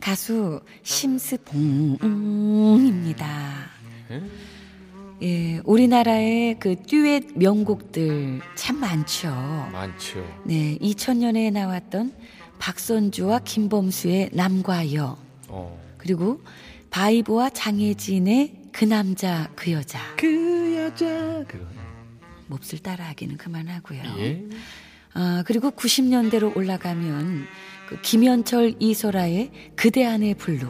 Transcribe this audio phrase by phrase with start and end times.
[0.00, 2.00] 가수 심스봉입니다.
[4.08, 4.22] 네?
[5.22, 9.28] 예, 우리나라의 그 듀엣 명곡들 참 많죠.
[9.70, 10.26] 많죠.
[10.44, 12.14] 네, 2000년에 나왔던
[12.58, 15.78] 박선주와 김범수의 남과 여, 어.
[15.98, 16.40] 그리고
[16.90, 20.00] 바이브와 장혜진의 그 남자 그 여자.
[20.16, 21.66] 그 여자 그거.
[22.46, 24.02] 몹쓸 따라하기는 그만하고요.
[24.18, 24.42] 예.
[25.14, 27.46] 아, 그리고 90년대로 올라가면
[27.88, 30.68] 그 김현철 이소라의 그대 안의 블루.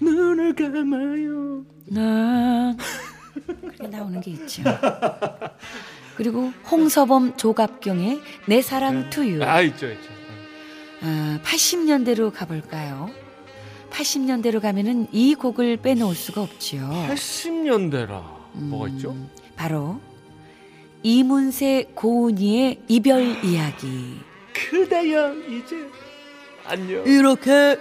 [0.00, 1.64] 눈을 감아요.
[1.86, 2.76] 나
[3.46, 4.62] 그렇게 나오는 게 있죠.
[6.16, 9.42] 그리고 홍서범 조갑경의 내 사랑 to you.
[9.42, 10.10] 아 있죠 있죠.
[11.00, 13.08] 아, 80년대로 가볼까요?
[13.90, 16.76] 80년대로 가면은 이 곡을 빼놓을 수가 없죠.
[17.08, 18.22] 80년대라
[18.54, 19.12] 뭐가 있죠?
[19.12, 20.00] 음, 바로
[21.02, 24.20] 이문세 고은이의 이별 이야기.
[24.52, 25.88] 그대여 이제
[26.64, 27.06] 안녕.
[27.06, 27.78] 이렇게.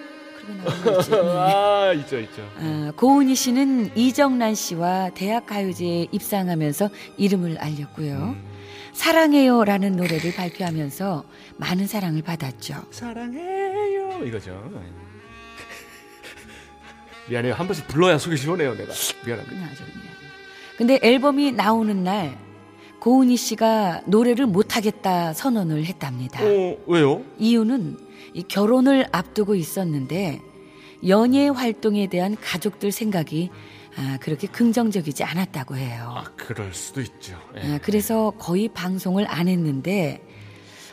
[1.11, 2.41] 아 있죠 있죠.
[2.55, 8.13] 아, 고은희 씨는 이정란 씨와 대학 가요제에 입상하면서 이름을 알렸고요.
[8.16, 8.57] 음.
[8.94, 11.25] 사랑해요라는 노래를 발표하면서
[11.57, 12.75] 많은 사랑을 받았죠.
[12.91, 14.72] 사랑해요 이거죠.
[17.29, 18.94] 미안해요 한 번씩 불러야 속이 시원해요 내가
[19.25, 19.67] 미안합니다.
[20.78, 22.38] 근데 앨범이 나오는 날
[23.00, 26.44] 고은희 씨가 노래를 못하겠다 선언을 했답니다.
[26.44, 27.24] 어 왜요?
[27.38, 27.97] 이유는
[28.34, 30.41] 이 결혼을 앞두고 있었는데
[31.08, 33.50] 연예 활동에 대한 가족들 생각이
[33.97, 36.13] 아, 그렇게 긍정적이지 않았다고 해요.
[36.16, 37.38] 아 그럴 수도 있죠.
[37.56, 37.74] 예.
[37.74, 40.24] 아, 그래서 거의 방송을 안 했는데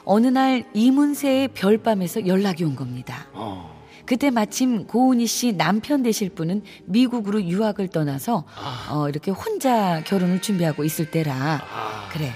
[0.04, 3.26] 어느 날 이문세의 별밤에서 연락이 온 겁니다.
[3.32, 3.83] 어.
[4.06, 8.88] 그때 마침 고은희 씨 남편 되실 분은 미국으로 유학을 떠나서 아.
[8.92, 12.08] 어, 이렇게 혼자 결혼을 준비하고 있을 때라 아.
[12.12, 12.32] 그래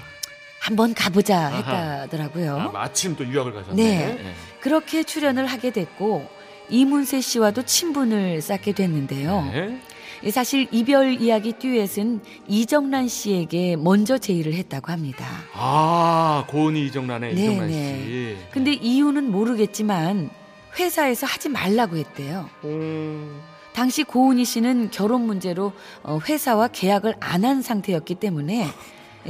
[0.61, 1.49] 한번 가보자.
[1.49, 2.57] 했다더라고요.
[2.57, 3.83] 아, 마침 또 유학을 가셨네.
[3.83, 4.19] 네.
[4.21, 4.35] 예.
[4.61, 6.29] 그렇게 출연을 하게 됐고
[6.69, 9.51] 이문세 씨와도 친분을 쌓게 됐는데요.
[9.53, 9.81] 네.
[10.25, 15.25] 이 사실 이별 이야기 듀엣은 이정란 씨에게 먼저 제의를 했다고 합니다.
[15.55, 18.05] 아 고은이 이정란의 네, 이정란 네.
[18.05, 18.37] 씨.
[18.51, 20.31] 근데 이유는 모르겠지만
[20.79, 22.49] 회사에서 하지 말라고 했대요.
[22.65, 23.41] 음.
[23.73, 25.73] 당시 고은희 씨는 결혼 문제로
[26.03, 28.67] 어, 회사와 계약을 안 한 상태였기 때문에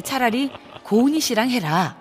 [0.04, 0.50] 차라리
[0.84, 1.96] 고은희 씨랑 해라.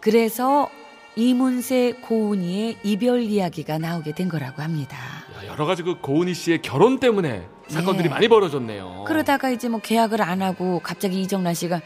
[0.00, 0.68] 그래서
[1.16, 4.96] 이문세 고은희의 이별 이야기가 나오게 된 거라고 합니다.
[5.42, 8.14] 야, 여러 가지 그 고은희 씨의 결혼 때문에 사건들이 네.
[8.14, 9.04] 많이 벌어졌네요.
[9.06, 11.80] 그러다가 이제 뭐 계약을 안 하고 갑자기 이정란 씨가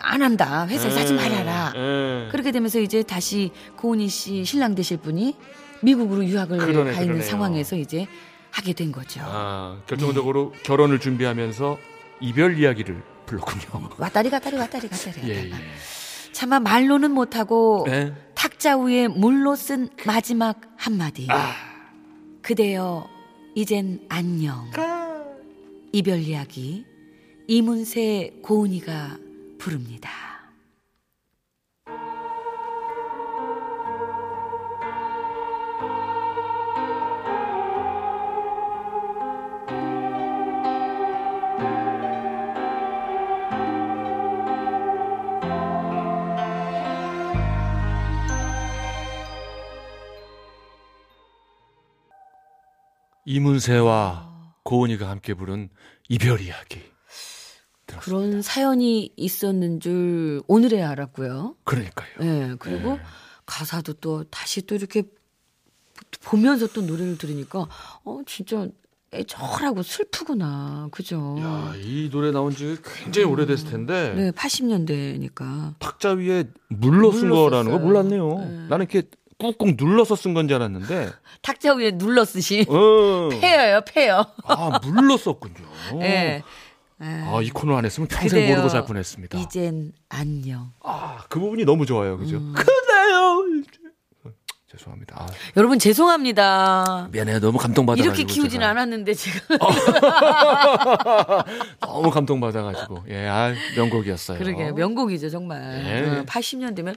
[0.00, 0.66] 안 한다.
[0.66, 1.72] 회사에서 하지 말아라.
[1.76, 2.28] 예.
[2.32, 5.36] 그렇게 되면서 이제 다시 고은희 씨 신랑 되실 분이
[5.82, 7.22] 미국으로 유학을 그러네, 가 있는 그러네요.
[7.22, 8.06] 상황에서 이제
[8.50, 9.20] 하게 된 거죠.
[9.24, 11.78] 아, 결정적으로 결혼을 준비하면서
[12.20, 13.90] 이별 이야기를 불렀군요.
[13.98, 15.28] 왔다리 갔다리 왔다리 갔다리.
[15.28, 15.52] 예, 예.
[16.32, 18.12] 차마 말로는 못하고 네.
[18.34, 21.26] 탁자 위에 물로 쓴 마지막 한마디.
[21.30, 21.52] 아.
[22.42, 23.08] 그대여
[23.54, 24.70] 이젠 안녕.
[25.92, 26.84] 이별 이야기
[27.46, 29.16] 이문세 고은이가
[29.58, 30.10] 부릅니다.
[53.34, 54.32] 이문세와
[54.62, 55.68] 고은이가 함께 부른
[56.08, 56.80] 이별 이야기.
[57.86, 57.98] 들었습니다.
[58.00, 61.56] 그런 사연이 있었는 줄 오늘에 알았고요.
[61.64, 62.10] 그러니까요.
[62.20, 63.00] 예, 그리고 네.
[63.44, 65.02] 가사도 또 다시 또 이렇게
[66.22, 67.66] 보면서 또 노래를 들으니까
[68.04, 68.68] 어 진짜
[69.12, 70.88] 애절하고 슬프구나.
[70.92, 71.36] 그죠?
[71.40, 74.14] 야, 이 노래 나온 지 굉장히 오래됐을 텐데.
[74.16, 75.74] 네, 80년대니까.
[75.80, 77.78] 탁자 위에 물로 쓴 거라는 거.
[77.78, 78.38] 몰랐네요.
[78.38, 78.44] 네.
[78.68, 79.08] 나는 이렇게
[79.38, 81.10] 꾹꾹 눌러서 쓴 건 줄 알았는데.
[81.42, 83.28] 탁자 위에 눌러 쓰신 어.
[83.40, 84.26] 폐여요, 폐여.
[84.44, 85.54] 아, 물로 썼군요.
[86.02, 86.42] 예.
[87.00, 88.50] 아, 이 코너 안 했으면 평생 그래요.
[88.50, 89.38] 모르고 살 뻔했습니다.
[89.38, 90.72] 이젠 안녕.
[90.82, 92.16] 아, 그 부분이 너무 좋아요.
[92.16, 92.36] 그죠?
[92.36, 92.54] 음.
[92.54, 93.44] 그래요.
[94.70, 95.14] 죄송합니다.
[95.20, 95.26] 아,
[95.56, 97.08] 여러분 죄송합니다.
[97.12, 97.38] 미안해요.
[97.40, 98.12] 너무 감동받아가지고.
[98.12, 98.70] 이렇게 키우진 제가.
[98.70, 99.38] 않았는데 지금
[101.80, 103.04] 너무 감동받아가지고.
[103.08, 104.38] 예, 아, 명곡이었어요.
[104.38, 105.80] 그러게 명곡이죠 정말.
[105.84, 106.18] 예.
[106.20, 106.96] 어, 80년 되면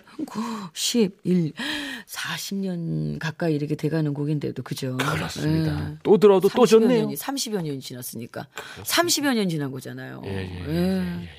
[0.73, 1.53] 11,
[2.07, 4.95] 40년 가까이 이렇게 돼가는 곡인데도 그죠.
[4.97, 5.91] 그렇습니다.
[5.91, 5.97] 예.
[6.03, 7.01] 또 들어도 또 30여 좋네요.
[7.01, 8.47] 년이 30여 년이 지났으니까
[8.83, 10.21] 30여 년 지난 거잖아요.
[10.25, 10.73] 예, 예, 예, 예.
[10.73, 11.29] 예, 예, 예.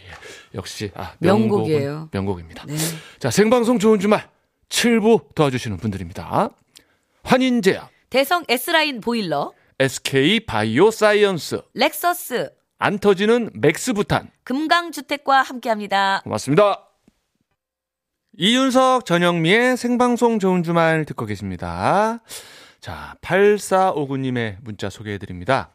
[0.54, 2.10] 역시 아, 명곡이에요.
[2.12, 2.66] 명곡입니다.
[2.66, 2.76] 네.
[3.18, 4.28] 자, 생방송 좋은 주말
[4.68, 6.50] 7부 도와주시는 분들입니다.
[7.22, 14.30] 환인제약, 대성 S라인 보일러, SK 바이오 사이언스, 렉서스, 안 터지는 맥스부탄.
[14.44, 16.20] 금강주택과 함께합니다.
[16.24, 16.87] 고맙습니다.
[18.40, 22.20] 이윤석 전영미의 생방송 좋은 주말 듣고 계십니다.
[22.80, 25.74] 자, 8459님의 문자 소개해 드립니다.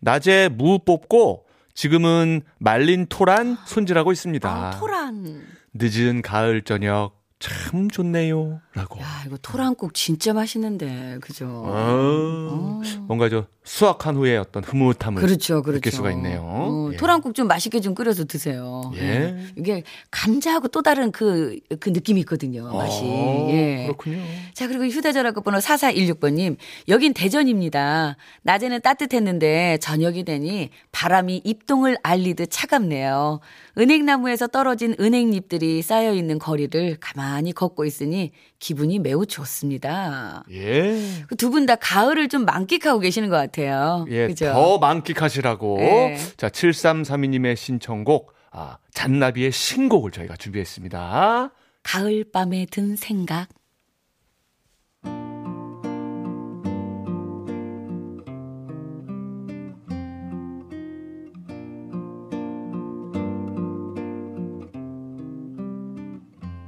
[0.00, 4.50] 낮에 무 뽑고 지금은 말린 토란 손질하고 있습니다.
[4.50, 5.44] 아, 토란.
[5.74, 8.60] 늦은 가을 저녁 참 좋네요.
[8.74, 9.00] 라고.
[9.00, 11.46] 야, 이거 토란국 진짜 맛있는데, 그죠?
[11.48, 15.78] 어, 뭔가 저 수확한 후에 어떤 흐뭇함을 그렇죠, 그렇죠.
[15.78, 16.42] 느낄 수가 있네요.
[16.44, 16.96] 어, 예.
[16.96, 18.90] 토란국 좀 맛있게 좀 끓여서 드세요.
[18.96, 19.36] 예.
[19.56, 23.00] 이게 감자하고 또 다른 그, 그 느낌이 있거든요, 맛이.
[23.04, 23.84] 어, 예.
[23.86, 24.22] 그렇군요.
[24.54, 26.56] 자, 그리고 휴대전화 끝번호 4416번님.
[26.88, 28.16] 여긴 대전입니다.
[28.42, 33.40] 낮에는 따뜻했는데 저녁이 되니 바람이 입동을 알리듯 차갑네요.
[33.78, 40.44] 은행나무에서 떨어진 은행잎들이 쌓여있는 거리를 가만히 걷고 있으니 기분이 매우 좋습니다.
[40.52, 40.98] 예.
[41.38, 44.04] 두 분 다 가을을 좀 만끽하고 계시는 것 같아요.
[44.10, 44.46] 예, 그죠?
[44.52, 45.78] 더 만끽하시라고.
[45.80, 46.16] 예.
[46.36, 46.48] 자,
[46.82, 51.50] 7332님의 신청곡, 아, 잔나비의 신곡을 저희가 준비했습니다.
[51.82, 53.48] 가을 밤에 든 생각.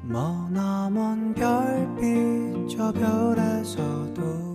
[0.02, 4.53] 머나먼 별빛 저 별에서도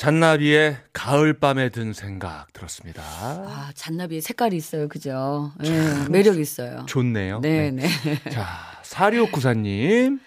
[0.00, 3.02] 잔나비의 가을밤에 든 생각 들었습니다.
[3.02, 4.88] 아, 잔나비의 색깔이 있어요.
[4.88, 5.52] 그죠?
[5.62, 6.86] 예, 매력 있어요.
[6.86, 7.40] 좋네요.
[7.40, 7.86] 네, 네.
[8.32, 8.48] 자,
[8.82, 10.18] 4694님.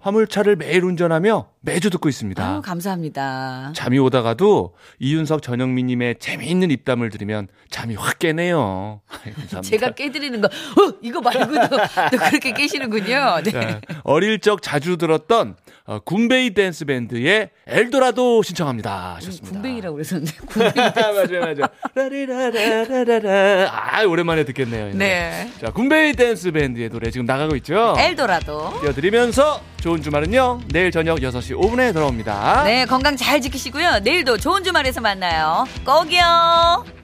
[0.00, 2.46] 화물차를 매일 운전하며 매주 듣고 있습니다.
[2.46, 3.72] 아유, 감사합니다.
[3.74, 9.00] 잠이 오다가도 이윤석 전영미 님의 재미있는 입담을 들으면 잠이 확 깨네요.
[9.08, 9.60] 감사합니다.
[9.62, 13.42] 제가 깨드리는 거, 어, 이거 말고도 또 그렇게 깨시는군요.
[13.44, 13.50] 네.
[13.50, 15.56] 자, 어릴 적 자주 들었던
[15.90, 19.16] 어, Goombay Dance Band의 엘도라도 신청합니다.
[19.16, 19.54] 하셨습니다.
[19.54, 20.90] 군뱅이라고 그랬었는데, 군뱅이.
[20.94, 21.66] 맞아요, 맞아요.
[21.96, 23.70] 라리라라라라라.
[23.72, 24.94] 아, 오랜만에 듣겠네요.
[24.94, 25.50] 네.
[25.60, 27.96] 자, Goombay Dance Band의 노래 지금 나가고 있죠?
[27.98, 28.78] 엘도라도.
[28.82, 32.62] 띄워드리면서 좋은 주말은요, 내일 저녁 6시 5분에 돌아옵니다.
[32.62, 33.98] 네, 건강 잘 지키시고요.
[34.04, 35.64] 내일도 좋은 주말에서 만나요.
[35.84, 36.99] 꼭이요.